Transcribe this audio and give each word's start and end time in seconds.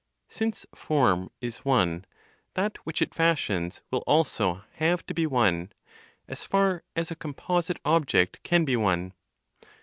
Since 0.29 0.65
(form) 0.73 1.29
is 1.41 1.59
one, 1.63 2.05
that 2.55 2.77
which 2.85 3.03
it 3.03 3.13
fashions 3.13 3.83
will 3.91 3.99
also 4.07 4.63
have 4.77 5.05
to 5.05 5.13
be 5.13 5.27
one, 5.27 5.71
as 6.27 6.41
far 6.43 6.81
as 6.95 7.11
a 7.11 7.15
composite 7.15 7.77
object 7.85 8.41
can 8.41 8.65
be 8.65 8.75
one. 8.75 9.13